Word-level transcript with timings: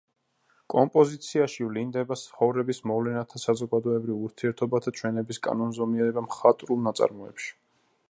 კომპოზიციაში 0.73 1.67
ვლინდება 1.67 2.17
ცხოვრების 2.21 2.81
მოვლენათა, 2.93 3.43
საზოგადოებრივ 3.45 4.27
ურთიერთობათა 4.31 4.97
ჩვენების 5.03 5.45
კანონზომიერება 5.49 6.29
მხატვრულ 6.31 6.87
ნაწარმოებში. 6.91 7.59